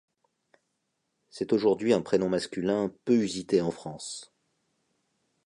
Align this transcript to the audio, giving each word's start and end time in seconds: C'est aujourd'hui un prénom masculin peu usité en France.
C'est 1.29 1.53
aujourd'hui 1.53 1.93
un 1.93 2.01
prénom 2.01 2.27
masculin 2.27 2.91
peu 3.05 3.13
usité 3.17 3.61
en 3.61 3.69
France. 3.69 4.33